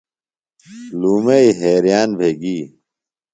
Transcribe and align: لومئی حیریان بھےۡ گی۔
لومئی 0.99 1.47
حیریان 1.59 2.09
بھےۡ 2.17 2.35
گی۔ 2.41 2.57